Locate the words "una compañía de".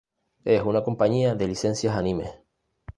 0.63-1.45